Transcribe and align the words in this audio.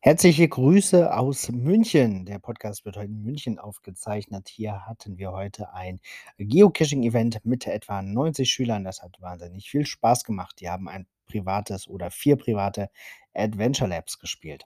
Herzliche 0.00 0.48
Grüße 0.48 1.14
aus 1.14 1.50
München. 1.50 2.24
Der 2.24 2.38
Podcast 2.38 2.86
wird 2.86 2.96
heute 2.96 3.08
in 3.08 3.22
München 3.22 3.58
aufgezeichnet. 3.58 4.48
Hier 4.48 4.86
hatten 4.86 5.18
wir 5.18 5.32
heute 5.32 5.74
ein 5.74 6.00
Geocaching-Event 6.38 7.44
mit 7.44 7.66
etwa 7.66 8.00
90 8.00 8.50
Schülern. 8.50 8.84
Das 8.84 9.02
hat 9.02 9.20
wahnsinnig 9.20 9.68
viel 9.68 9.84
Spaß 9.84 10.24
gemacht. 10.24 10.60
Die 10.60 10.70
haben 10.70 10.88
ein 10.88 11.06
privates 11.26 11.88
oder 11.88 12.10
vier 12.10 12.36
private 12.36 12.88
Adventure 13.34 13.90
Labs 13.90 14.18
gespielt. 14.18 14.64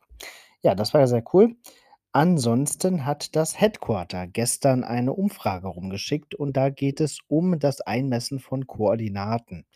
Ja, 0.62 0.76
das 0.76 0.94
war 0.94 1.08
sehr 1.08 1.24
cool. 1.32 1.56
Ansonsten 2.12 3.04
hat 3.04 3.34
das 3.34 3.60
Headquarter 3.60 4.28
gestern 4.28 4.84
eine 4.84 5.12
Umfrage 5.12 5.66
rumgeschickt 5.66 6.36
und 6.36 6.56
da 6.56 6.70
geht 6.70 7.00
es 7.00 7.18
um 7.26 7.58
das 7.58 7.80
Einmessen 7.80 8.38
von 8.38 8.68
Koordinaten. 8.68 9.66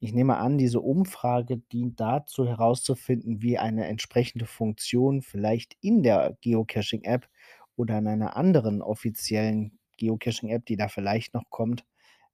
Ich 0.00 0.12
nehme 0.12 0.36
an, 0.36 0.58
diese 0.58 0.80
Umfrage 0.80 1.58
dient 1.58 1.98
dazu, 2.00 2.46
herauszufinden, 2.46 3.42
wie 3.42 3.58
eine 3.58 3.86
entsprechende 3.86 4.46
Funktion 4.46 5.22
vielleicht 5.22 5.76
in 5.80 6.02
der 6.02 6.36
Geocaching-App 6.40 7.28
oder 7.76 7.98
in 7.98 8.06
einer 8.06 8.36
anderen 8.36 8.80
offiziellen 8.82 9.78
Geocaching-App, 9.96 10.64
die 10.66 10.76
da 10.76 10.88
vielleicht 10.88 11.34
noch 11.34 11.50
kommt, 11.50 11.84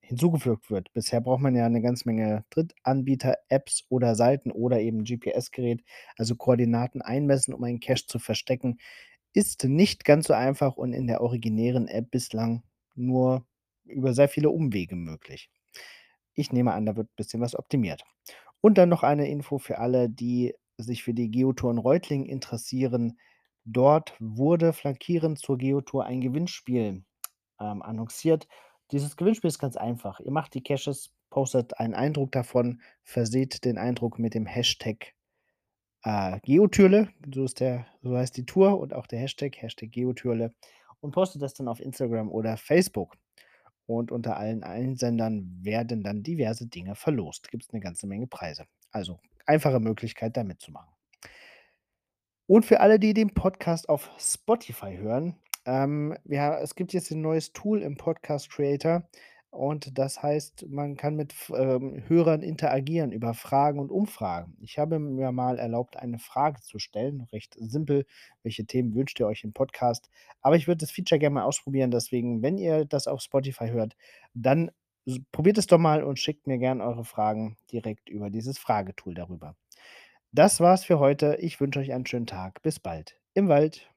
hinzugefügt 0.00 0.70
wird. 0.70 0.92
Bisher 0.92 1.20
braucht 1.22 1.41
man 1.41 1.56
ja 1.56 1.64
eine 1.64 1.80
ganze 1.80 2.06
Menge 2.06 2.45
Drittanbieter-Apps 2.50 3.86
oder 3.88 4.14
Seiten 4.14 4.50
oder 4.52 4.80
eben 4.80 5.05
GPS-Gerät, 5.05 5.83
also 6.19 6.36
Koordinaten 6.36 7.00
einmessen, 7.00 7.55
um 7.55 7.64
einen 7.64 7.80
Cache 7.80 8.06
zu 8.06 8.19
verstecken, 8.19 8.78
ist 9.33 9.64
nicht 9.64 10.05
ganz 10.05 10.27
so 10.28 10.34
einfach 10.34 10.77
und 10.77 10.92
in 10.92 11.06
der 11.06 11.20
originären 11.22 11.88
App 11.88 12.10
bislang 12.10 12.62
nur 12.94 13.46
über 13.84 14.14
sehr 14.14 14.28
viele 14.28 14.50
Umwege 14.50 14.96
möglich. 14.96 15.50
Ich 16.34 16.52
nehme 16.52 16.73
an, 16.73 16.87
da 16.87 16.97
wird 16.97 17.09
ein 17.09 17.16
bisschen 17.16 17.41
was 17.41 17.56
optimiert. 17.56 18.05
Und 18.61 18.79
dann 18.79 18.88
noch 18.88 19.02
eine 19.02 19.29
Info 19.29 19.59
für 19.59 19.79
alle, 19.79 20.09
die 20.09 20.55
sich 20.79 21.05
für 21.05 21.15
die 21.15 21.30
Geotour 21.30 21.70
in 21.70 21.78
Reutlingen 21.78 22.27
interessieren. 22.27 23.19
Dort 23.64 24.14
wurde 24.19 24.73
flankierend 24.73 25.39
zur 25.39 25.58
Geotour 25.58 26.05
ein 26.05 26.20
Gewinnspiel 26.20 27.05
ähm, 27.61 27.83
annonciert. 27.83 28.48
Dieses 28.91 29.17
Gewinnspiel 29.17 29.48
ist 29.48 29.58
ganz 29.58 29.77
einfach. 29.77 30.20
Ihr 30.20 30.33
macht 30.33 30.55
die 30.55 30.62
Caches, 30.62 31.11
postet 31.31 31.78
einen 31.78 31.95
Eindruck 31.95 32.33
davon, 32.33 32.80
verseht 33.03 33.64
den 33.64 33.78
Eindruck 33.78 34.19
mit 34.19 34.34
dem 34.34 34.47
Hashtag 34.47 35.14
äh, 36.05 36.39
Geotürle, 36.42 37.08
so, 37.34 37.45
ist 37.45 37.61
der, 37.61 37.86
so 38.03 38.17
heißt 38.17 38.36
die 38.36 38.47
Tour 38.47 38.78
und 38.78 38.95
auch 38.95 39.06
der 39.06 39.19
Hashtag, 39.19 39.56
Hashtag 39.61 39.91
Geotürle, 39.91 40.55
und 41.01 41.12
postet 41.12 41.42
das 41.42 41.55
dann 41.55 41.69
auf 41.69 41.80
Instagram 41.80 42.30
oder 42.30 42.56
Facebook. 42.56 43.17
Und 43.86 44.10
unter 44.12 44.36
allen 44.36 44.62
Einsendern 44.62 45.58
werden 45.62 46.02
dann 46.02 46.22
diverse 46.22 46.66
Dinge 46.66 46.94
verlost. 46.94 47.50
Gibt 47.50 47.64
es 47.64 47.70
eine 47.70 47.80
ganze 47.80 48.06
Menge 48.06 48.27
Preise. 48.27 48.64
Also 48.90 49.20
einfache 49.46 49.80
Möglichkeit, 49.80 50.36
da 50.36 50.44
mitzumachen. 50.44 50.92
Und 52.46 52.64
für 52.64 52.80
alle, 52.80 52.98
die 52.98 53.14
den 53.14 53.32
Podcast 53.32 53.88
auf 53.88 54.10
Spotify 54.18 54.96
hören, 54.96 55.36
ähm, 55.66 56.16
ja, 56.24 56.58
es 56.60 56.74
gibt 56.74 56.92
jetzt 56.92 57.10
ein 57.10 57.22
neues 57.22 57.52
Tool 57.52 57.82
im 57.82 57.96
Podcast 57.96 58.50
Creator. 58.50 59.08
Und 59.55 59.98
das 59.98 60.20
heißt, 60.20 60.66
man 60.69 60.97
kann 60.97 61.14
mit 61.14 61.33
ähm, 61.56 62.02
Hörern 62.08 62.42
interagieren 62.42 63.12
über 63.12 63.34
Fragen 63.34 63.78
und 63.78 63.92
Umfragen. 63.92 64.56
Ich 64.61 64.78
habe 64.78 64.98
mir 64.98 65.30
mal 65.30 65.61
erlaubt, 65.61 65.96
eine 65.96 66.19
Frage 66.19 66.61
zu 66.61 66.80
stellen, 66.80 67.28
recht 67.33 67.55
simpel. 67.58 68.05
Welche 68.42 68.66
Themen 68.66 68.96
wünscht 68.96 69.20
ihr 69.20 69.28
euch 69.28 69.44
im 69.44 69.52
Podcast? 69.52 70.11
Aber 70.41 70.56
ich 70.56 70.66
würde 70.66 70.78
das 70.78 70.91
Feature 70.91 71.20
gerne 71.20 71.34
mal 71.34 71.44
ausprobieren. 71.44 71.92
Deswegen, 71.92 72.42
wenn 72.42 72.58
ihr 72.58 72.84
das 72.84 73.06
auf 73.06 73.20
Spotify 73.20 73.69
hört, 73.69 73.96
dann 74.34 74.72
probiert 75.30 75.58
es 75.58 75.68
doch 75.68 75.78
mal 75.78 76.02
und 76.02 76.18
schickt 76.18 76.48
mir 76.48 76.58
gerne 76.58 76.83
eure 76.83 77.05
Fragen 77.05 77.56
direkt 77.70 78.08
über 78.08 78.30
dieses 78.30 78.58
Fragetool 78.58 79.14
darüber. 79.14 79.55
Das 80.33 80.58
war's 80.58 80.84
für 80.84 80.98
heute. 80.98 81.36
Ich 81.39 81.61
wünsche 81.61 81.78
euch 81.78 81.92
einen 81.92 82.06
schönen 82.06 82.27
Tag. 82.27 82.61
Bis 82.62 82.80
bald 82.80 83.20
im 83.34 83.46
Wald. 83.48 83.89